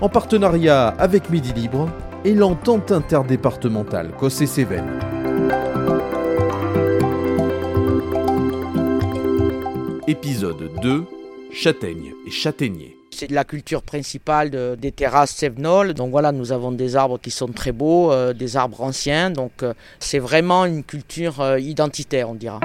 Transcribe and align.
en 0.00 0.08
partenariat 0.08 0.88
avec 0.88 1.30
Midi 1.30 1.52
Libre 1.52 1.88
et 2.24 2.34
l'entente 2.34 2.92
interdépartementale 2.92 4.12
Cossé-Cévennes. 4.18 5.00
Épisode 10.06 10.70
2 10.82 11.04
Châtaigne 11.52 12.12
et 12.26 12.30
châtaignier. 12.30 12.96
C'est 13.10 13.30
la 13.30 13.44
culture 13.44 13.82
principale 13.82 14.76
des 14.76 14.92
terrasses 14.92 15.34
sévenoles. 15.34 15.94
Donc 15.94 16.10
voilà, 16.10 16.30
nous 16.30 16.52
avons 16.52 16.70
des 16.70 16.94
arbres 16.94 17.18
qui 17.18 17.30
sont 17.30 17.48
très 17.48 17.72
beaux, 17.72 18.12
euh, 18.12 18.32
des 18.32 18.56
arbres 18.56 18.82
anciens. 18.82 19.30
Donc 19.30 19.62
euh, 19.62 19.74
c'est 19.98 20.18
vraiment 20.18 20.66
une 20.66 20.84
culture 20.84 21.40
euh, 21.40 21.58
identitaire, 21.58 22.30
on 22.30 22.34
dira. 22.34 22.60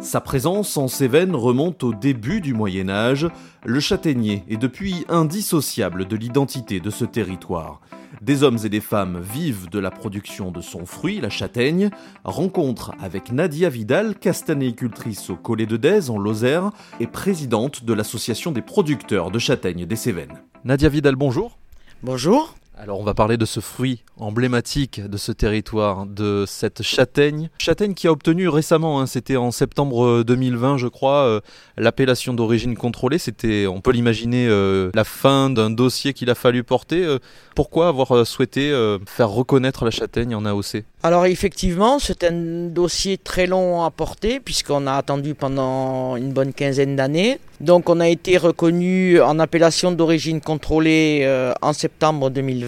Sa 0.00 0.20
présence 0.20 0.76
en 0.76 0.86
Cévennes 0.86 1.34
remonte 1.34 1.82
au 1.82 1.92
début 1.92 2.40
du 2.40 2.54
Moyen 2.54 2.88
Âge. 2.88 3.26
Le 3.64 3.80
châtaignier 3.80 4.44
est 4.48 4.56
depuis 4.56 5.04
indissociable 5.08 6.06
de 6.06 6.16
l'identité 6.16 6.78
de 6.78 6.88
ce 6.88 7.04
territoire. 7.04 7.80
Des 8.22 8.44
hommes 8.44 8.58
et 8.64 8.68
des 8.68 8.80
femmes 8.80 9.20
vivent 9.20 9.68
de 9.68 9.78
la 9.80 9.90
production 9.90 10.52
de 10.52 10.60
son 10.60 10.86
fruit, 10.86 11.20
la 11.20 11.30
châtaigne. 11.30 11.90
Rencontre 12.24 12.92
avec 13.00 13.32
Nadia 13.32 13.68
Vidal, 13.68 14.14
castanéicultrice 14.16 15.30
au 15.30 15.36
Collet 15.36 15.66
de 15.66 15.76
Dèze 15.76 16.10
en 16.10 16.18
Lozère 16.18 16.70
et 17.00 17.06
présidente 17.08 17.84
de 17.84 17.92
l'association 17.92 18.52
des 18.52 18.62
producteurs 18.62 19.32
de 19.32 19.38
châtaignes 19.38 19.84
des 19.84 19.96
Cévennes. 19.96 20.42
Nadia 20.64 20.88
Vidal, 20.88 21.16
bonjour. 21.16 21.58
Bonjour. 22.02 22.54
Alors 22.80 23.00
on 23.00 23.02
va 23.02 23.12
parler 23.12 23.36
de 23.36 23.44
ce 23.44 23.58
fruit 23.58 24.04
emblématique 24.18 25.00
de 25.04 25.16
ce 25.16 25.32
territoire, 25.32 26.06
de 26.06 26.44
cette 26.46 26.84
châtaigne. 26.84 27.50
Châtaigne 27.58 27.92
qui 27.92 28.06
a 28.06 28.12
obtenu 28.12 28.48
récemment, 28.48 29.00
hein, 29.00 29.06
c'était 29.06 29.36
en 29.36 29.50
septembre 29.50 30.22
2020 30.22 30.78
je 30.78 30.86
crois, 30.86 31.22
euh, 31.24 31.40
l'appellation 31.76 32.34
d'origine 32.34 32.76
contrôlée. 32.76 33.18
C'était, 33.18 33.66
on 33.66 33.80
peut 33.80 33.90
l'imaginer, 33.90 34.46
euh, 34.48 34.90
la 34.94 35.02
fin 35.02 35.50
d'un 35.50 35.70
dossier 35.70 36.12
qu'il 36.12 36.30
a 36.30 36.36
fallu 36.36 36.62
porter. 36.62 37.04
Euh, 37.04 37.18
pourquoi 37.56 37.88
avoir 37.88 38.24
souhaité 38.24 38.72
faire 39.06 39.30
reconnaître 39.30 39.84
la 39.84 39.90
châtaigne 39.90 40.36
en 40.36 40.44
AOC 40.44 40.84
Alors 41.02 41.26
effectivement, 41.26 41.98
c'est 41.98 42.22
un 42.22 42.68
dossier 42.68 43.18
très 43.18 43.48
long 43.48 43.82
à 43.82 43.90
porter 43.90 44.38
puisqu'on 44.38 44.86
a 44.86 44.92
attendu 44.92 45.34
pendant 45.34 46.14
une 46.14 46.32
bonne 46.32 46.52
quinzaine 46.52 46.94
d'années. 46.94 47.40
Donc 47.60 47.88
on 47.90 47.98
a 47.98 48.06
été 48.06 48.36
reconnu 48.36 49.20
en 49.20 49.40
appellation 49.40 49.90
d'origine 49.90 50.40
contrôlée 50.40 51.26
en 51.60 51.72
septembre 51.72 52.30
2020. 52.30 52.67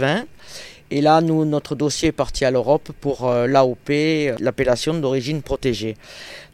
Et 0.93 1.01
là, 1.01 1.21
notre 1.21 1.77
dossier 1.77 2.09
est 2.09 2.13
parti 2.13 2.45
à 2.45 2.51
l'Europe 2.51 2.91
pour 3.01 3.29
euh, 3.29 3.47
l'AOP, 3.47 3.91
l'appellation 4.41 4.95
d'origine 4.95 5.41
protégée. 5.41 5.97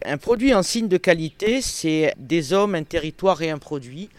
Un 0.04 0.18
produit 0.18 0.52
en 0.52 0.62
signe 0.62 0.88
de 0.88 0.98
qualité, 0.98 1.62
c'est 1.62 2.14
des 2.18 2.52
hommes, 2.52 2.74
un 2.74 2.82
territoire 2.82 3.40
et 3.40 3.50
un 3.50 3.58
produit. 3.58 4.10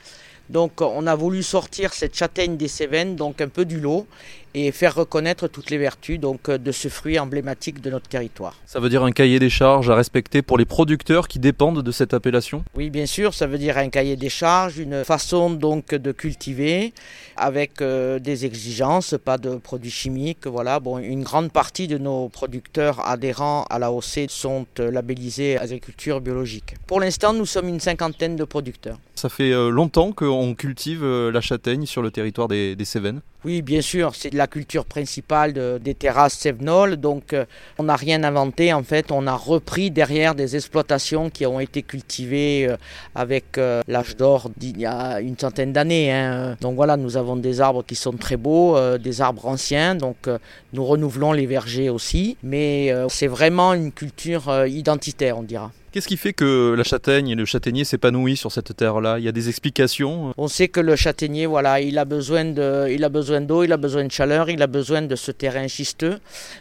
Donc 0.50 0.82
on 0.82 1.06
a 1.08 1.16
voulu 1.16 1.44
sortir 1.44 1.94
cette 1.94 2.16
châtaigne 2.16 2.58
des 2.58 2.70
Cévennes, 2.70 3.16
donc 3.16 3.42
un 3.42 3.50
peu 3.50 3.66
du 3.66 3.80
lot, 3.80 4.08
et 4.57 4.72
faire 4.72 4.95
reconnaître 4.95 5.47
toutes 5.47 5.69
les 5.69 5.78
vertus 5.78 6.19
donc, 6.19 6.50
de 6.50 6.72
ce 6.72 6.88
fruit 6.88 7.19
emblématique 7.19 7.79
de 7.79 7.91
notre 7.91 8.07
territoire. 8.07 8.56
Ça 8.66 8.79
veut 8.79 8.90
dire 8.90 9.03
un 9.03 9.12
cahier 9.12 9.38
des 9.38 9.51
charges 9.51 9.90
à 9.90 9.95
respecter 9.95 10.41
pour 10.41 10.57
les 10.57 10.66
producteurs 10.66 11.28
qui 11.28 11.38
dépendent 11.38 11.84
de 11.84 11.91
cette 11.91 12.13
appellation? 12.13 12.63
Oui, 12.75 12.90
bien 12.90 13.06
sûr, 13.06 13.35
ça 13.35 13.45
veut 13.45 13.59
dire 13.59 13.78
un 13.78 13.90
cahier 13.90 14.16
des 14.16 14.29
charges, 14.29 14.79
une 14.79 15.03
façon 15.03 15.51
donc 15.51 15.94
de 15.94 16.12
cultiver 16.12 16.94
avec 17.35 17.81
euh, 17.81 18.18
des 18.18 18.45
exigences, 18.45 19.16
pas 19.23 19.38
de 19.38 19.56
produits 19.57 19.91
chimiques. 19.91 20.47
Voilà, 20.47 20.79
bon, 20.79 20.97
une 20.97 21.24
grande 21.24 21.51
partie 21.51 21.88
de 21.88 22.00
nos 22.00 22.29
producteurs 22.29 23.07
adhérents 23.07 23.66
à 23.69 23.78
la 23.78 23.91
OC 23.91 24.28
sont 24.29 24.66
euh, 24.79 24.89
labellisés 24.89 25.57
agriculture 25.59 26.19
biologique. 26.19 26.75
Pour 26.88 27.00
l'instant, 27.00 27.34
nous 27.34 27.45
sommes 27.45 27.68
une 27.68 27.79
cinquantaine 27.79 28.35
de 28.35 28.44
producteurs. 28.44 28.97
Ça 29.13 29.29
fait 29.29 29.51
euh, 29.51 29.69
longtemps 29.69 30.12
qu'on 30.12 30.56
cultive 30.56 31.06
la 31.06 31.41
châtaigne 31.41 31.85
sur 31.85 32.01
le 32.01 32.09
territoire 32.09 32.47
des, 32.47 32.75
des 32.75 32.85
Cévennes 32.85 33.22
oui, 33.47 33.62
bien 33.62 33.80
sûr, 33.80 34.13
c'est 34.13 34.34
la 34.34 34.46
culture 34.46 34.84
principale 34.84 35.80
des 35.80 35.96
terrasses 35.96 36.34
sévenoles, 36.34 36.97
donc 36.97 37.31
euh, 37.31 37.46
on 37.78 37.84
n'a 37.84 37.96
rien 37.96 38.25
inventé, 38.25 38.74
en 38.74 38.84
fait, 38.84 39.09
on 39.09 39.25
a 39.25 39.35
repris 39.35 39.90
derrière 39.90 40.35
des 40.35 40.58
exploitations 40.58 41.30
qui 41.30 41.46
ont 41.46 41.62
été 41.62 41.81
cultivées 41.81 42.68
euh, 42.68 42.75
avec 43.16 43.57
euh, 43.57 43.84
l'âge 43.88 44.18
d'or 44.18 44.50
d'il 44.57 44.78
y 44.78 44.86
a 44.86 45.22
une 45.22 45.38
centaine 45.40 45.72
d'années. 45.72 46.12
Hein. 46.12 46.57
Donc 46.59 46.75
voilà, 46.75 46.97
nous 46.97 47.16
avons 47.16 47.38
des 47.38 47.62
arbres 47.62 47.86
qui 47.86 47.96
sont 47.96 48.18
très 48.18 48.36
beaux, 48.36 48.78
des 48.97 49.22
arbres 49.22 49.46
anciens, 49.46 49.96
donc 49.96 50.28
nous 50.74 50.84
renouvelons 50.84 51.31
les 51.31 51.46
vergers 51.46 51.90
aussi, 51.90 52.36
mais 52.44 52.94
c'est 53.07 53.28
vraiment 53.28 53.74
une 53.74 53.94
culture 53.94 54.66
identitaire, 54.68 55.38
on 55.38 55.44
dira. 55.44 55.72
Qu'est-ce 55.97 56.08
qui 56.08 56.18
fait 56.18 56.34
que 56.34 56.75
la 56.78 56.84
châtaigne 56.84 57.30
et 57.30 57.34
le 57.34 57.46
châtaignier 57.46 57.84
s'épanouissent 57.84 58.41
sur 58.41 58.52
cette 58.52 58.78
terre-là? 58.78 59.18
Il 59.18 59.25
y 59.25 59.28
a 59.28 59.31
des 59.31 59.50
explications? 59.50 60.31
On 60.38 60.47
sait 60.47 60.68
que 60.68 60.80
le 60.80 60.96
châtaignier, 60.96 61.47
voilà, 61.47 61.81
il 61.81 61.97
a 61.97 62.06
besoin 62.06 62.46
de, 62.46 62.88
il 62.91 63.03
a 63.03 63.09
besoin 63.09 63.41
d'eau, 63.41 63.63
il 63.63 63.74
a 63.74 63.78
besoin 63.78 64.06
de 64.06 64.12
chaleur, 64.12 64.52
il 64.52 64.62
a 64.62 64.68
besoin 64.68 65.02
de 65.02 65.16
ce 65.16 65.31
terrain 65.31 65.68
schisteux. 65.68 66.19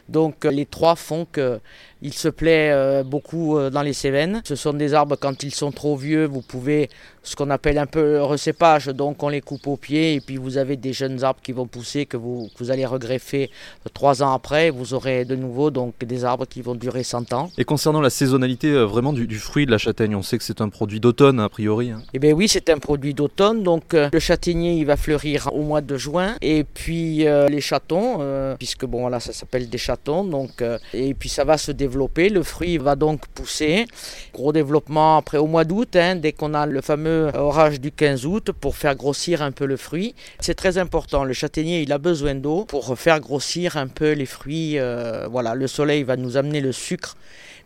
Donc 0.08 0.46
les 0.46 0.64
trois 0.64 0.96
font 0.96 1.26
que 1.30 1.60
il 2.00 2.14
se 2.14 2.28
plaît 2.28 2.70
euh, 2.72 3.02
beaucoup 3.02 3.58
euh, 3.58 3.68
dans 3.68 3.82
les 3.82 3.92
Cévennes. 3.92 4.40
Ce 4.44 4.54
sont 4.54 4.72
des 4.72 4.94
arbres, 4.94 5.16
quand 5.16 5.42
ils 5.42 5.54
sont 5.54 5.70
trop 5.70 5.96
vieux, 5.96 6.24
vous 6.24 6.40
pouvez 6.42 6.88
ce 7.26 7.34
qu'on 7.34 7.50
appelle 7.50 7.76
un 7.76 7.86
peu 7.86 8.22
recépage, 8.22 8.86
donc 8.86 9.22
on 9.22 9.28
les 9.28 9.40
coupe 9.40 9.66
au 9.66 9.76
pied 9.76 10.14
et 10.14 10.20
puis 10.20 10.36
vous 10.36 10.58
avez 10.58 10.76
des 10.76 10.92
jeunes 10.92 11.24
arbres 11.24 11.40
qui 11.42 11.50
vont 11.50 11.66
pousser 11.66 12.06
que 12.06 12.16
vous, 12.16 12.48
vous 12.58 12.70
allez 12.70 12.86
regreffer 12.86 13.50
trois 13.92 14.22
ans 14.22 14.32
après. 14.32 14.70
Vous 14.70 14.94
aurez 14.94 15.24
de 15.24 15.34
nouveau 15.34 15.70
donc 15.72 15.94
des 16.04 16.24
arbres 16.24 16.46
qui 16.46 16.62
vont 16.62 16.76
durer 16.76 17.02
100 17.02 17.32
ans. 17.32 17.50
Et 17.58 17.64
concernant 17.64 18.00
la 18.00 18.10
saisonnalité 18.10 18.68
euh, 18.68 18.84
vraiment 18.84 19.12
du, 19.12 19.38
fruit 19.38 19.66
de 19.66 19.72
la 19.72 19.78
châtaigne, 19.78 20.14
on 20.14 20.22
sait 20.22 20.38
que 20.38 20.44
c'est 20.44 20.60
un 20.60 20.68
produit 20.68 21.00
d'automne 21.00 21.40
a 21.40 21.48
priori. 21.48 21.90
Hein. 21.90 22.02
Eh 22.14 22.20
bien 22.20 22.32
oui, 22.32 22.46
c'est 22.48 22.70
un 22.70 22.78
produit 22.78 23.12
d'automne. 23.12 23.64
Donc 23.64 23.92
le 23.92 24.20
châtaignier 24.20 24.74
il 24.74 24.86
va 24.86 24.96
fleurir 24.96 25.50
au 25.52 25.62
mois 25.62 25.80
de 25.80 25.96
juin 25.96 26.36
et 26.40 26.62
puis 26.62 27.24
les 27.24 27.60
chatons, 27.60 28.20
puisque 28.56 28.86
bon 28.86 29.00
voilà 29.00 29.18
ça 29.18 29.32
s'appelle 29.32 29.68
des 29.68 29.78
chatons. 29.78 30.24
Donc 30.24 30.62
et 30.94 31.14
puis 31.14 31.28
ça 31.28 31.42
va 31.42 31.58
se 31.58 31.72
développer 31.72 32.28
le 32.28 32.42
fruit 32.42 32.78
va 32.78 32.96
donc 32.96 33.26
pousser. 33.28 33.86
Gros 34.32 34.52
développement 34.52 35.16
après 35.16 35.38
au 35.38 35.46
mois 35.46 35.64
d'août, 35.64 35.96
hein, 35.96 36.16
dès 36.16 36.32
qu'on 36.32 36.54
a 36.54 36.66
le 36.66 36.80
fameux 36.80 37.15
orage 37.34 37.80
du 37.80 37.90
15 37.92 38.26
août 38.26 38.50
pour 38.52 38.76
faire 38.76 38.94
grossir 38.94 39.42
un 39.42 39.52
peu 39.52 39.66
le 39.66 39.76
fruit. 39.76 40.14
C'est 40.40 40.54
très 40.54 40.78
important. 40.78 41.24
Le 41.24 41.32
châtaignier, 41.32 41.82
il 41.82 41.92
a 41.92 41.98
besoin 41.98 42.34
d'eau 42.34 42.64
pour 42.64 42.98
faire 42.98 43.20
grossir 43.20 43.76
un 43.76 43.88
peu 43.88 44.12
les 44.12 44.26
fruits. 44.26 44.78
Euh, 44.78 45.26
voilà, 45.30 45.54
le 45.54 45.66
soleil 45.66 46.02
va 46.02 46.16
nous 46.16 46.36
amener 46.36 46.60
le 46.60 46.72
sucre, 46.72 47.16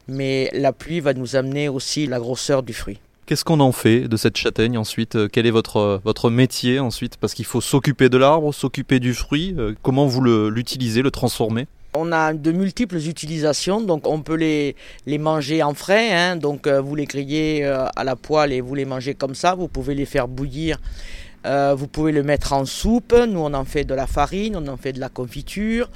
mais 0.09 0.50
la 0.53 0.72
pluie 0.72 1.00
va 1.00 1.15
nous 1.15 1.37
amener 1.37 1.69
aussi 1.69 2.06
la 2.06 2.19
grosseur 2.19 2.62
du 2.62 2.72
fruit. 2.72 2.99
Qu'est-ce 3.27 3.44
qu'on 3.44 3.60
en 3.60 3.71
fait 3.71 4.09
de 4.09 4.16
cette 4.16 4.37
châtaigne 4.37 4.77
ensuite? 4.77 5.15
Euh, 5.15 5.28
Quel 5.30 5.47
est 5.47 5.53
votre, 5.53 6.30
métier 6.30 6.80
ensuite? 6.80 7.16
Parce 7.16 7.33
qu'il 7.33 7.45
faut 7.45 7.60
s'occuper 7.60 8.09
de 8.09 8.19
l'arbre, 8.19 8.53
s'occuper 8.53 8.98
du 8.98 9.15
fruit. 9.15 9.54
Euh, 9.57 9.74
comment 9.83 10.07
vous 10.07 10.21
l'utilisez, 10.51 11.03
le 11.03 11.13
transformez? 11.13 11.69
On 11.95 12.13
a 12.13 12.33
de 12.33 12.53
multiples 12.53 12.97
utilisations, 12.97 13.81
donc 13.81 14.07
on 14.07 14.22
peut 14.22 14.34
les, 14.37 14.77
manger 15.19 15.63
en 15.63 15.75
frais, 15.75 16.13
hein. 16.13 16.37
donc 16.37 16.66
euh, 16.66 16.81
vous 16.81 16.95
les 16.95 17.07
grillez 17.07 17.65
euh, 17.65 17.87
à 17.97 18.04
la 18.04 18.16
poêle 18.16 18.53
et 18.53 18.60
vous 18.60 18.75
les 18.75 18.84
mangez 18.84 19.15
comme 19.15 19.34
ça, 19.34 19.54
vous 19.54 19.69
pouvez 19.69 19.95
les 19.95 20.07
faire 20.07 20.28
bouillir, 20.28 20.78
euh, 21.47 21.75
vous 21.77 21.89
pouvez 21.89 22.13
le 22.13 22.22
mettre 22.22 22.53
en 22.53 22.65
soupe, 22.65 23.15
nous 23.28 23.41
on 23.41 23.54
en 23.54 23.65
fait 23.65 23.84
de 23.84 23.95
la 23.95 24.07
farine, 24.07 24.57
on 24.57 24.66
en 24.69 24.77
fait 24.77 24.92
de 24.92 25.01
la 25.01 25.09
confiture, 25.09 25.91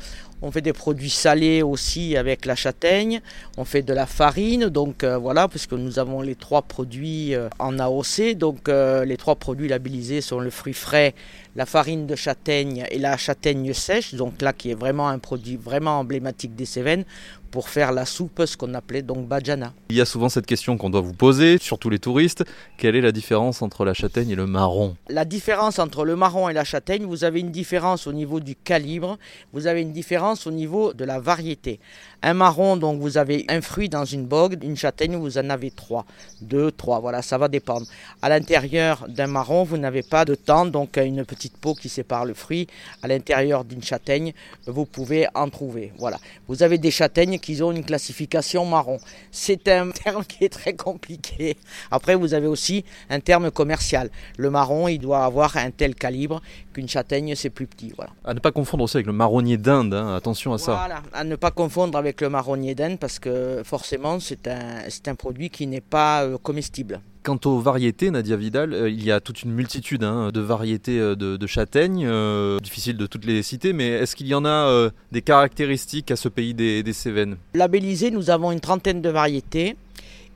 on 0.45 0.51
fait 0.51 0.61
des 0.61 0.73
produits 0.73 1.11
salés 1.11 1.63
aussi 1.63 2.17
avec 2.17 2.45
la 2.45 2.55
châtaigne, 2.55 3.21
on 3.57 3.65
fait 3.65 3.83
de 3.83 3.93
la 3.93 4.07
farine, 4.07 4.69
donc 4.69 5.05
voilà, 5.05 5.49
puisque 5.49 5.73
nous 5.73 5.99
avons 5.99 6.21
les 6.21 6.35
trois 6.35 6.63
produits 6.63 7.35
en 7.59 7.79
AOC, 7.79 8.35
donc 8.37 8.69
les 8.69 9.17
trois 9.17 9.37
produits 9.37 9.69
labellisés 9.69 10.21
sont 10.21 10.41
le 10.41 10.51
fruit 10.51 10.75
frais, 10.75 11.15
la 11.57 11.67
farine 11.67 12.07
de 12.07 12.15
châtaigne 12.15 12.85
et 12.91 12.99
la 12.99 13.17
châtaigne 13.17 13.73
sèche, 13.73 14.15
donc 14.15 14.43
là 14.43 14.53
qui 14.53 14.71
est 14.71 14.75
vraiment 14.75 15.09
un 15.09 15.19
produit 15.19 15.57
vraiment 15.57 15.99
emblématique 15.99 16.55
des 16.55 16.67
Cévennes, 16.67 17.05
pour 17.55 17.69
faire 17.69 17.93
la 17.93 18.05
soupe, 18.05 18.43
ce 18.47 18.57
qu'on 18.57 18.75
appelait 18.75 19.03
donc 19.03 19.29
bajana. 19.29 19.73
Il 19.89 19.95
y 19.95 20.01
a 20.01 20.05
souvent 20.05 20.29
cette 20.29 20.45
question 20.45 20.77
qu'on 20.77 20.91
doit 20.91 21.01
vous 21.01 21.13
poser, 21.13 21.59
surtout 21.59 21.89
les 21.89 22.01
touristes. 22.01 22.43
Quelle 22.79 22.97
est 22.97 23.01
la 23.01 23.13
différence 23.13 23.63
entre 23.63 23.85
la 23.85 23.95
châtaigne 23.95 24.31
et 24.31 24.35
le 24.35 24.49
marron? 24.49 24.97
La 25.09 25.25
différence 25.25 25.79
entre 25.79 26.05
le 26.05 26.17
marron 26.17 26.49
et 26.49 26.53
la 26.53 26.65
châtaigne, 26.65 27.05
vous 27.05 27.23
avez 27.23 27.39
une 27.39 27.53
différence 27.53 28.09
au 28.09 28.13
niveau 28.13 28.41
du 28.41 28.57
calibre, 28.57 29.19
vous 29.53 29.69
avez 29.69 29.83
une 29.83 29.93
différence 29.93 30.49
au 30.49 30.51
niveau 30.51 30.95
de 30.95 31.05
la 31.05 31.21
variété. 31.21 31.79
Un 32.23 32.35
marron, 32.35 32.77
donc 32.77 33.01
vous 33.01 33.19
avez 33.19 33.45
un 33.49 33.61
fruit 33.61 33.89
dans 33.89 34.05
une 34.05 34.27
bogue, 34.27 34.59
une 34.65 34.77
châtaigne, 34.77 35.15
vous 35.15 35.39
en 35.39 35.49
avez 35.49 35.71
trois, 35.71 36.07
deux, 36.41 36.73
trois, 36.73 36.99
voilà, 36.99 37.23
ça 37.23 37.39
va 37.39 37.47
dépendre. 37.47 37.87
À 38.21 38.31
l'intérieur 38.31 39.07
d'un 39.09 39.29
marron, 39.29 39.63
vous 39.63 39.77
n'avez 39.77 40.03
pas 40.03 40.25
de 40.25 40.35
temps, 40.35 40.67
donc 40.67 40.97
une 40.97 41.25
petite 41.25 41.57
peau 41.59 41.75
qui 41.75 41.89
sépare 41.89 42.25
le 42.25 42.35
fruit. 42.35 42.67
À 43.01 43.07
l'intérieur 43.07 43.65
d'une 43.65 43.83
châtaigne, 43.83 44.33
vous 44.67 44.87
pouvez 44.87 45.29
en 45.37 45.49
trouver. 45.51 45.93
Voilà. 45.99 46.19
Vous 46.49 46.65
avez 46.65 46.79
des 46.79 46.91
châtaignes 46.91 47.39
ont 47.63 47.73
une 47.73 47.85
classification 47.85 48.65
marron. 48.65 48.99
C'est 49.31 49.69
un 49.69 49.91
terme 50.05 50.25
qui 50.25 50.45
est 50.45 50.49
très 50.49 50.75
compliqué. 50.75 51.57
Après, 51.91 52.15
vous 52.15 52.35
avez 52.35 52.47
aussi 52.47 52.85
un 53.11 53.21
terme 53.21 53.51
commercial. 53.51 54.11
Le 54.37 54.51
marron, 54.51 54.89
il 54.89 54.99
doit 54.99 55.25
avoir 55.25 55.57
un 55.57 55.71
tel 55.71 55.95
calibre 55.95 56.41
qu'une 56.73 56.89
châtaigne, 56.89 57.35
c'est 57.35 57.51
plus 57.51 57.67
petit. 57.67 57.93
Voilà. 57.97 58.13
À 58.25 58.35
ne 58.35 58.41
pas 58.41 58.53
confondre 58.53 58.85
aussi 58.85 58.97
avec 58.97 59.07
le 59.07 59.13
marronnier 59.13 59.57
d'Inde, 59.57 59.95
hein. 59.95 60.15
attention 60.15 60.53
à 60.53 60.59
ça. 60.59 60.75
Voilà, 60.75 61.03
à 61.13 61.25
ne 61.25 61.37
pas 61.37 61.51
confondre 61.51 61.97
avec 61.99 62.21
le 62.21 62.29
marronnier 62.29 62.75
d'Inde 62.75 62.99
parce 62.99 63.19
que 63.19 63.63
forcément, 63.65 64.21
c'est 64.21 64.49
un, 64.49 64.81
un 65.07 65.15
produit 65.15 65.51
qui 65.51 65.67
n'est 65.67 65.81
pas 65.81 66.25
euh, 66.25 66.39
comestible. 66.39 67.01
Quant 67.25 67.41
aux 67.47 67.59
variétés, 67.59 68.11
Nadia 68.11 68.37
Vidal, 68.37 68.75
euh, 68.75 68.91
il 68.91 69.03
y 69.03 69.11
a 69.11 69.19
toute 69.19 69.45
une 69.45 69.53
multitude 69.53 70.05
hein, 70.05 70.29
de 70.31 70.41
variétés 70.41 71.01
euh, 71.01 71.17
de, 71.17 71.47
châtaignes, 71.47 72.05
euh, 72.07 72.59
difficile 72.59 72.99
de 72.99 73.07
toutes 73.07 73.25
les 73.25 73.43
citer, 73.43 73.73
mais 73.73 73.89
est-ce 73.89 74.15
qu'il 74.15 74.27
y 74.27 74.35
en 74.35 74.45
a 74.45 74.91
des 75.11 75.23
caractéristiques 75.23 76.11
à 76.11 76.17
ce 76.17 76.29
pays 76.29 76.53
des, 76.53 76.83
des 76.83 76.93
Cévennes? 76.93 77.39
Labellisé, 77.55 78.11
nous 78.11 78.29
avons 78.29 78.53
une 78.53 78.61
trentaine 78.61 79.01
de 79.01 79.09
variétés. 79.09 79.77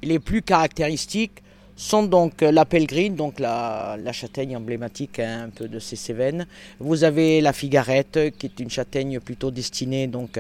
Les 0.03 0.19
plus 0.19 0.41
caractéristiques 0.41 1.43
sont 1.79 2.03
donc 2.03 2.41
la 2.41 2.65
pellegrine, 2.65 3.15
donc 3.15 3.39
la, 3.39 3.97
châtaigne 4.13 4.57
emblématique 4.57 5.21
hein, 5.21 5.45
un 5.47 5.49
peu 5.49 5.69
de 5.69 5.79
ces 5.79 5.97
Cévennes. 5.97 6.47
Vous 6.81 7.05
avez 7.05 7.41
la 7.41 7.53
figarette, 7.53 8.19
qui 8.37 8.47
est 8.47 8.61
une 8.61 8.69
châtaigne 8.69 9.21
plutôt 9.21 9.51
destinée 9.51 10.09
donc 10.09 10.39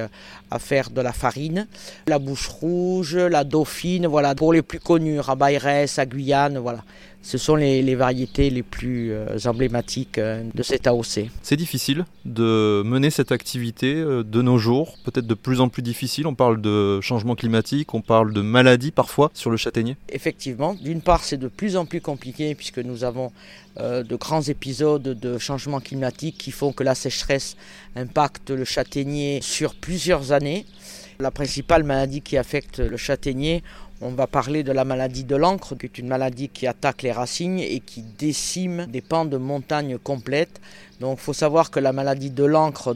à 0.50 0.58
faire 0.58 0.90
de 0.90 1.00
la 1.00 1.12
farine. 1.12 1.68
La 2.08 2.18
bouche 2.18 2.48
rouge, 2.48 3.16
la 3.16 3.44
dauphine, 3.44 4.08
voilà, 4.08 4.34
pour 4.34 4.52
les 4.52 4.62
plus 4.62 4.80
connus, 4.80 5.20
Rabairès, 5.20 5.98
à 5.98 6.06
Guyane, 6.06 6.58
voilà. 6.58 6.82
Ce 7.22 7.36
sont 7.36 7.56
les, 7.56 7.94
variétés 7.94 8.48
les 8.48 8.62
plus 8.62 9.12
euh, 9.12 9.36
emblématiques 9.44 10.18
euh, 10.18 10.44
de 10.54 10.62
cet 10.62 10.86
AOC. 10.86 11.28
C'est 11.42 11.56
difficile 11.56 12.04
de 12.24 12.82
mener 12.84 13.10
cette 13.10 13.32
activité 13.32 13.94
euh, 13.94 14.22
de 14.22 14.40
nos 14.40 14.56
jours, 14.56 14.96
peut-être 15.04 15.26
de 15.26 15.34
plus 15.34 15.60
en 15.60 15.68
plus 15.68 15.82
difficile. 15.82 16.26
On 16.26 16.34
parle 16.34 16.60
de 16.60 17.00
changement 17.00 17.34
climatique, 17.34 17.92
on 17.92 18.02
parle 18.02 18.32
de 18.32 18.40
maladies 18.40 18.92
parfois 18.92 19.30
sur 19.34 19.50
le 19.50 19.56
châtaignier. 19.56 19.96
Effectivement, 20.10 20.74
d'une 20.74 21.00
part 21.00 21.24
c'est 21.24 21.36
de 21.36 21.48
plus 21.48 21.76
en 21.76 21.86
plus 21.86 22.00
compliqué 22.00 22.54
puisque 22.54 22.78
nous 22.78 23.04
avons 23.04 23.32
de 23.78 24.16
grands 24.16 24.42
épisodes 24.42 25.02
de 25.02 25.38
changement 25.38 25.78
climatique 25.78 26.36
qui 26.36 26.50
font 26.50 26.72
que 26.72 26.82
la 26.82 26.96
sécheresse 26.96 27.56
impacte 27.94 28.50
le 28.50 28.64
châtaignier 28.64 29.38
sur 29.40 29.76
plusieurs 29.76 30.32
années. 30.32 30.66
La 31.20 31.30
principale 31.30 31.84
maladie 31.84 32.20
qui 32.20 32.36
affecte 32.36 32.80
le 32.80 32.96
châtaignier, 32.96 33.62
on 34.00 34.10
va 34.10 34.26
parler 34.26 34.62
de 34.62 34.72
la 34.72 34.84
maladie 34.84 35.24
de 35.24 35.34
l'encre, 35.34 35.74
qui 35.74 35.86
est 35.86 35.98
une 35.98 36.06
maladie 36.06 36.48
qui 36.48 36.66
attaque 36.66 37.02
les 37.02 37.12
racines 37.12 37.58
et 37.58 37.80
qui 37.80 38.02
décime 38.02 38.86
des 38.86 39.00
pans 39.00 39.24
de 39.24 39.36
montagne 39.36 39.98
complètes. 39.98 40.60
Donc 41.00 41.18
il 41.18 41.22
faut 41.22 41.32
savoir 41.32 41.70
que 41.70 41.80
la 41.80 41.92
maladie 41.92 42.30
de 42.30 42.44
l'encre 42.44 42.94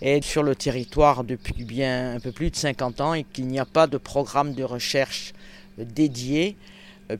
est 0.00 0.24
sur 0.24 0.42
le 0.42 0.56
territoire 0.56 1.22
depuis 1.22 1.64
bien 1.64 2.14
un 2.16 2.20
peu 2.20 2.32
plus 2.32 2.50
de 2.50 2.56
50 2.56 3.00
ans 3.00 3.14
et 3.14 3.24
qu'il 3.24 3.46
n'y 3.46 3.60
a 3.60 3.64
pas 3.64 3.86
de 3.86 3.98
programme 3.98 4.54
de 4.54 4.64
recherche 4.64 5.32
dédié 5.78 6.56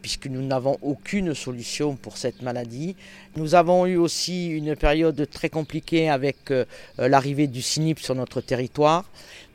puisque 0.01 0.27
nous 0.27 0.43
n'avons 0.43 0.79
aucune 0.83 1.35
solution 1.35 1.97
pour 1.97 2.17
cette 2.17 2.43
maladie. 2.43 2.97
Nous 3.37 3.55
avons 3.55 3.87
eu 3.87 3.97
aussi 3.97 4.49
une 4.49 4.77
période 4.77 5.29
très 5.31 5.49
compliquée 5.49 6.09
avec 6.09 6.51
euh, 6.51 6.65
l'arrivée 6.99 7.47
du 7.47 7.63
cynips 7.63 8.01
sur 8.01 8.15
notre 8.15 8.41
territoire. 8.41 9.05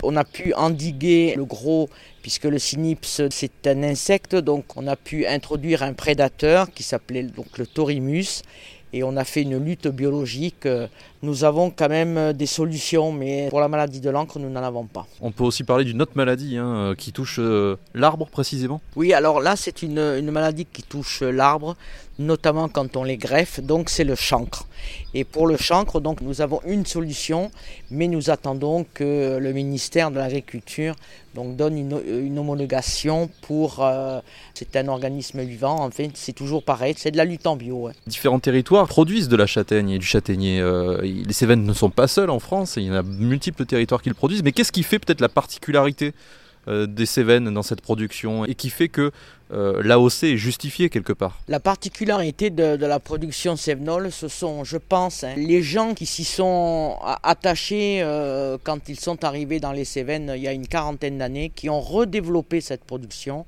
On 0.03 0.15
a 0.15 0.23
pu 0.23 0.53
endiguer 0.53 1.33
le 1.35 1.45
gros 1.45 1.89
puisque 2.21 2.45
le 2.45 2.59
cynips 2.59 3.21
c'est 3.29 3.67
un 3.67 3.83
insecte, 3.83 4.35
donc 4.35 4.77
on 4.77 4.87
a 4.87 4.95
pu 4.95 5.25
introduire 5.25 5.83
un 5.83 5.93
prédateur 5.93 6.71
qui 6.71 6.83
s'appelait 6.83 7.23
donc 7.23 7.57
le 7.57 7.65
torimus 7.65 8.43
et 8.93 9.03
on 9.03 9.17
a 9.17 9.23
fait 9.23 9.43
une 9.43 9.63
lutte 9.63 9.87
biologique. 9.87 10.67
Nous 11.21 11.44
avons 11.44 11.69
quand 11.69 11.89
même 11.89 12.31
des 12.31 12.45
solutions, 12.45 13.12
mais 13.12 13.50
pour 13.50 13.60
la 13.60 13.68
maladie 13.68 14.00
de 14.00 14.10
l'encre, 14.10 14.39
nous 14.39 14.50
n'en 14.50 14.63
avons 14.63 14.86
pas. 14.86 15.06
On 15.19 15.31
peut 15.31 15.44
aussi 15.44 15.66
parler 15.66 15.83
d'une 15.83 16.01
autre 16.01 16.13
maladie 16.16 16.56
hein, 16.56 16.68
euh, 16.75 16.95
qui 16.95 17.12
touche 17.12 17.39
euh, 17.39 17.75
l'arbre 17.94 18.27
précisément? 18.27 18.80
Oui, 18.95 19.12
alors 19.13 19.42
là, 19.42 19.57
c'est 19.57 19.81
une, 19.81 20.00
une, 20.00 20.31
maladie 20.31 20.66
qui 20.66 20.81
touche 20.81 21.21
l'arbre, 21.21 21.75
notamment 22.19 22.69
quand 22.69 22.95
on 22.95 23.04
les 23.04 23.18
greffe, 23.18 23.60
donc 23.60 23.89
c'est 23.89 24.06
le 24.06 24.16
chancre. 24.16 24.66
Et 25.13 25.24
pour 25.24 25.48
le 25.48 25.57
chancre, 25.57 26.00
donc, 26.00 26.21
nous 26.21 26.42
avons 26.42 26.62
une 26.66 26.86
solution, 26.86 27.51
mais 27.92 28.07
nous 28.07 28.30
attendons 28.30 28.86
que 28.94 29.38
le 29.39 29.51
ministère 29.54 30.12
de 30.12 30.18
l'Agriculture 30.18 30.95
donc, 31.36 31.56
donne 31.56 31.77
une, 31.77 32.39
homologation 32.39 33.30
pour... 33.42 33.83
Euh, 33.83 34.19
c'est 34.54 34.75
un 34.75 34.88
organisme 34.88 35.42
vivant, 35.42 35.80
en 35.80 35.92
fait, 35.92 36.12
c'est 36.16 36.33
toujours 36.33 36.63
pareil, 36.63 36.95
c'est 36.98 37.12
de 37.12 37.18
la 37.18 37.25
lutte 37.25 37.48
en 37.48 37.56
bio. 37.56 37.89
Différents 38.07 38.39
territoires 38.39 38.88
produisent 38.88 39.30
de 39.30 39.36
la 39.36 39.45
châtaigne 39.45 39.92
et 39.92 40.00
du 40.00 40.06
châtaignier. 40.06 40.60
Euh, 40.60 41.00
les 41.13 41.33
Cévennes 41.33 41.65
ne 41.65 41.73
sont 41.73 41.89
pas 41.89 42.07
seuls 42.07 42.29
en 42.29 42.39
France, 42.39 42.75
il 42.77 42.83
y 42.83 42.91
en 42.91 42.95
a 42.95 43.03
multiples 43.03 43.65
territoires 43.65 44.01
qui 44.01 44.09
le 44.09 44.15
produisent, 44.15 44.44
mais 44.44 44.51
qu'est-ce 44.51 44.71
qui 44.71 44.83
fait 44.83 45.00
peut-être 45.00 45.21
la 45.21 45.29
particularité 45.29 46.13
euh, 46.67 46.85
des 46.85 47.06
Cévennes 47.06 47.53
dans 47.53 47.63
cette 47.63 47.81
production 47.81 48.45
et 48.45 48.53
qui 48.53 48.69
fait 48.69 48.89
que 48.89 49.11
euh, 49.51 49.81
l'AOC 49.81 50.23
est 50.23 50.38
justifié 50.38 50.89
quelque 50.89 51.13
part? 51.13 51.39
La 51.47 51.59
particularité 51.59 52.50
de, 52.50 52.75
la 52.75 53.00
production 53.00 53.56
cévenole, 53.56 54.11
ce 54.11 54.27
sont, 54.27 54.63
je 54.63 54.77
pense, 54.77 55.23
hein, 55.23 55.33
les 55.38 55.63
gens 55.63 55.94
qui 55.94 56.06
s'y 56.06 56.25
sont 56.25 56.97
attachés 57.23 58.01
euh, 58.03 58.57
quand 58.61 58.89
ils 58.89 59.00
sont 59.00 59.23
arrivés 59.23 59.59
dans 59.59 59.71
les 59.71 59.85
Cévennes 59.85 60.33
il 60.35 60.41
y 60.41 60.47
a 60.47 60.53
une 60.53 60.67
quarantaine 60.67 61.17
d'années, 61.17 61.50
qui 61.50 61.69
ont 61.69 61.81
redéveloppé 61.81 62.61
cette 62.61 62.83
production 62.83 63.45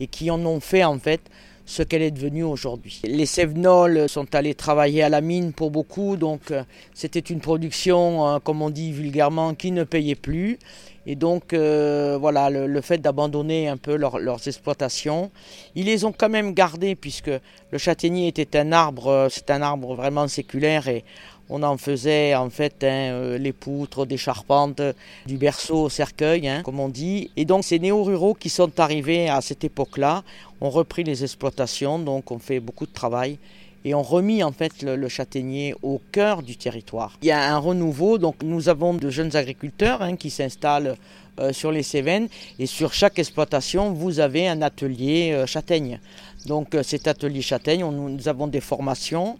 et 0.00 0.06
qui 0.06 0.30
en 0.30 0.44
ont 0.44 0.60
fait 0.60 0.84
en 0.84 0.98
fait 0.98 1.20
ce 1.70 1.84
qu'elle 1.84 2.02
est 2.02 2.10
devenue 2.10 2.42
aujourd'hui. 2.42 3.00
Les 3.04 3.26
Cévenols 3.26 4.08
sont 4.08 4.34
allés 4.34 4.56
travailler 4.56 5.04
à 5.04 5.08
la 5.08 5.20
mine 5.20 5.52
pour 5.52 5.70
beaucoup, 5.70 6.16
donc 6.16 6.50
euh, 6.50 6.64
c'était 6.94 7.20
une 7.20 7.38
production, 7.38 8.40
comme 8.42 8.60
on 8.60 8.70
dit 8.70 8.90
vulgairement, 8.90 9.54
qui 9.54 9.70
ne 9.70 9.84
payait 9.84 10.16
plus. 10.16 10.58
Et 11.06 11.14
donc, 11.14 11.52
euh, 11.52 12.18
voilà, 12.20 12.50
le, 12.50 12.80
fait 12.80 12.98
d'abandonner 12.98 13.68
un 13.68 13.76
peu 13.76 13.96
leurs 13.96 14.48
exploitations, 14.48 15.30
ils 15.76 15.86
les 15.86 16.04
ont 16.04 16.12
quand 16.12 16.28
même 16.28 16.54
gardées 16.54 16.94
puisque 16.96 17.30
le 17.70 17.78
châtaignier 17.78 18.26
était 18.28 18.58
un 18.58 18.72
arbre, 18.72 19.06
euh, 19.06 19.28
c'est 19.30 19.50
un 19.50 19.62
arbre 19.62 19.94
vraiment 19.94 20.26
séculaire 20.26 20.88
et 20.88 21.04
on 21.50 21.62
en 21.62 21.76
faisait 21.76 22.34
en 22.34 22.48
fait 22.48 22.84
hein, 22.84 23.12
euh, 23.12 23.38
les 23.38 23.52
poutres, 23.52 24.06
des 24.06 24.16
charpentes, 24.16 24.80
du 25.26 25.36
berceau 25.36 25.82
au 25.82 25.88
cercueil, 25.88 26.48
hein, 26.48 26.62
comme 26.62 26.80
on 26.80 26.88
dit. 26.88 27.30
Et 27.36 27.44
donc, 27.44 27.64
ces 27.64 27.78
néo-ruraux 27.78 28.34
qui 28.34 28.48
sont 28.48 28.78
arrivés 28.78 29.28
à 29.28 29.40
cette 29.40 29.64
époque-là 29.64 30.22
ont 30.60 30.70
repris 30.70 31.02
les 31.02 31.24
exploitations, 31.24 31.98
donc 31.98 32.30
on 32.30 32.38
fait 32.38 32.60
beaucoup 32.60 32.86
de 32.86 32.92
travail 32.92 33.38
et 33.84 33.94
ont 33.94 34.02
remis 34.02 34.42
en 34.42 34.52
fait 34.52 34.82
le, 34.82 35.08
châtaignier 35.08 35.74
au 35.82 36.00
cœur 36.12 36.42
du 36.42 36.56
territoire. 36.56 37.18
Il 37.22 37.28
y 37.28 37.30
a 37.30 37.54
un 37.54 37.58
renouveau, 37.58 38.18
donc 38.18 38.36
nous 38.42 38.68
avons 38.68 38.94
de 38.94 39.10
jeunes 39.10 39.34
agriculteurs 39.36 40.02
hein, 40.02 40.16
qui 40.16 40.30
s'installent 40.30 40.96
euh, 41.40 41.52
sur 41.52 41.72
les 41.72 41.82
Cévennes 41.82 42.28
et 42.58 42.66
sur 42.66 42.92
chaque 42.92 43.18
exploitation 43.18 43.92
vous 43.92 44.20
avez 44.20 44.46
un 44.48 44.60
atelier 44.60 45.32
euh, 45.32 45.46
châtaigne. 45.46 45.98
Donc 46.46 46.76
cet 46.82 47.08
atelier 47.08 47.42
châtaigne, 47.42 47.84
nous 47.84 48.28
avons 48.28 48.46
des 48.46 48.60
formations 48.60 49.38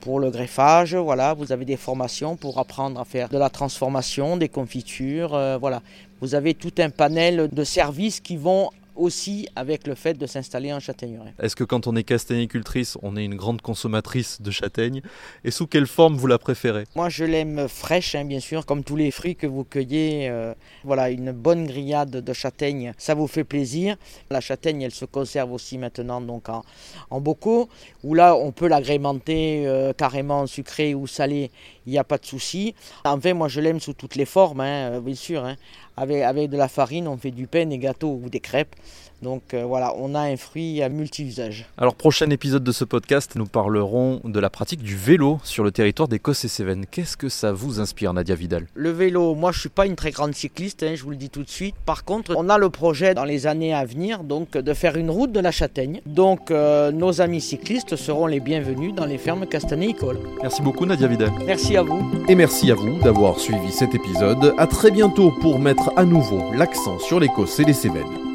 pour 0.00 0.20
le 0.20 0.30
greffage, 0.30 0.94
voilà, 0.94 1.34
vous 1.34 1.50
avez 1.50 1.64
des 1.64 1.76
formations 1.76 2.36
pour 2.36 2.58
apprendre 2.58 3.00
à 3.00 3.04
faire 3.04 3.28
de 3.28 3.38
la 3.38 3.50
transformation, 3.50 4.36
des 4.36 4.48
confitures, 4.48 5.30
voilà. 5.60 5.82
Vous 6.20 6.34
avez 6.34 6.54
tout 6.54 6.72
un 6.78 6.90
panel 6.90 7.48
de 7.52 7.64
services 7.64 8.20
qui 8.20 8.36
vont 8.36 8.70
aussi 8.96 9.48
avec 9.56 9.86
le 9.86 9.94
fait 9.94 10.14
de 10.14 10.26
s'installer 10.26 10.72
en 10.72 10.80
châtaigneraie. 10.80 11.34
Est-ce 11.40 11.56
que 11.56 11.64
quand 11.64 11.86
on 11.86 11.96
est 11.96 12.04
castagnicultrice, 12.04 12.96
on 13.02 13.16
est 13.16 13.24
une 13.24 13.36
grande 13.36 13.62
consommatrice 13.62 14.40
de 14.42 14.50
châtaigne? 14.50 15.02
Et 15.44 15.50
sous 15.50 15.66
quelle 15.66 15.86
forme 15.86 16.16
vous 16.16 16.26
la 16.26 16.38
préférez? 16.38 16.84
Moi, 16.94 17.08
je 17.08 17.24
l'aime 17.24 17.68
fraîche, 17.68 18.14
hein, 18.14 18.24
bien 18.24 18.40
sûr, 18.40 18.66
comme 18.66 18.84
tous 18.84 18.96
les 18.96 19.10
fruits 19.10 19.36
que 19.36 19.46
vous 19.46 19.64
cueillez. 19.64 20.28
Euh, 20.28 20.54
voilà, 20.84 21.10
une 21.10 21.32
bonne 21.32 21.66
grillade 21.66 22.10
de 22.10 22.32
châtaigne, 22.32 22.92
ça 22.98 23.14
vous 23.14 23.26
fait 23.26 23.44
plaisir. 23.44 23.96
La 24.30 24.40
châtaigne, 24.40 24.82
elle 24.82 24.94
se 24.94 25.04
conserve 25.04 25.52
aussi 25.52 25.78
maintenant 25.78 26.20
donc 26.20 26.48
en, 26.48 26.64
en 27.10 27.20
bocaux, 27.20 27.68
où 28.02 28.14
là, 28.14 28.36
on 28.36 28.52
peut 28.52 28.68
l'agrémenter 28.68 29.66
euh, 29.66 29.92
carrément 29.92 30.46
sucré 30.46 30.94
ou 30.94 31.06
salé, 31.06 31.50
il 31.86 31.92
n'y 31.92 31.98
a 31.98 32.04
pas 32.04 32.18
de 32.18 32.26
souci. 32.26 32.74
Enfin, 33.04 33.34
moi, 33.34 33.48
je 33.48 33.60
l'aime 33.60 33.80
sous 33.80 33.92
toutes 33.92 34.16
les 34.16 34.24
formes, 34.24 34.60
hein, 34.60 35.00
bien 35.00 35.14
sûr. 35.14 35.44
Hein. 35.44 35.56
Avec, 35.96 36.50
de 36.50 36.56
la 36.56 36.68
farine, 36.68 37.08
on 37.08 37.16
fait 37.16 37.30
du 37.30 37.46
pain, 37.46 37.66
des 37.66 37.78
gâteaux 37.78 38.20
ou 38.22 38.28
des 38.28 38.40
crêpes. 38.40 38.76
Donc 39.22 39.54
euh, 39.54 39.64
voilà, 39.64 39.94
on 39.96 40.14
a 40.14 40.20
un 40.20 40.36
fruit 40.36 40.82
à 40.82 40.88
multi-usage. 40.88 41.66
Alors 41.78 41.94
prochain 41.94 42.28
épisode 42.30 42.64
de 42.64 42.72
ce 42.72 42.84
podcast, 42.84 43.32
nous 43.36 43.46
parlerons 43.46 44.20
de 44.24 44.40
la 44.40 44.50
pratique 44.50 44.82
du 44.82 44.96
vélo 44.96 45.38
sur 45.42 45.64
le 45.64 45.70
territoire 45.70 46.08
d'Écosse 46.08 46.44
et 46.44 46.48
Cévennes. 46.48 46.84
Qu'est-ce 46.90 47.16
que 47.16 47.28
ça 47.28 47.52
vous 47.52 47.80
inspire 47.80 48.12
Nadia 48.12 48.34
Vidal? 48.34 48.66
Le 48.74 48.90
vélo, 48.90 49.34
moi 49.34 49.52
je 49.52 49.60
suis 49.60 49.68
pas 49.68 49.86
une 49.86 49.96
très 49.96 50.10
grande 50.10 50.34
cycliste, 50.34 50.82
hein, 50.82 50.94
je 50.94 51.02
vous 51.02 51.10
le 51.10 51.16
dis 51.16 51.30
tout 51.30 51.42
de 51.42 51.48
suite. 51.48 51.74
Par 51.86 52.04
contre, 52.04 52.34
on 52.36 52.48
a 52.48 52.58
le 52.58 52.70
projet 52.70 53.14
dans 53.14 53.24
les 53.24 53.46
années 53.46 53.74
à 53.74 53.84
venir 53.84 54.22
donc 54.22 54.52
de 54.52 54.74
faire 54.74 54.96
une 54.96 55.10
route 55.10 55.32
de 55.32 55.40
la 55.40 55.50
châtaigne. 55.50 56.00
Donc 56.06 56.50
euh, 56.50 56.92
nos 56.92 57.20
amis 57.20 57.40
cyclistes 57.40 57.96
seront 57.96 58.26
les 58.26 58.40
bienvenus 58.40 58.94
dans 58.94 59.06
les 59.06 59.18
fermes 59.18 59.46
castanéicoles. 59.46 60.18
Merci 60.42 60.62
beaucoup 60.62 60.84
Nadia 60.84 61.08
Vidal. 61.08 61.32
Merci 61.46 61.76
à 61.76 61.82
vous. 61.82 62.02
Et 62.28 62.34
merci 62.34 62.70
à 62.70 62.74
vous 62.74 62.98
d'avoir 63.00 63.38
suivi 63.38 63.72
cet 63.72 63.94
épisode. 63.94 64.54
À 64.58 64.66
très 64.66 64.90
bientôt 64.90 65.32
pour 65.40 65.58
mettre 65.58 65.90
à 65.96 66.04
nouveau 66.04 66.52
l'accent 66.52 66.98
sur 66.98 67.20
l'Écosse 67.20 67.58
et 67.60 67.64
les 67.64 67.72
Cévennes. 67.72 68.25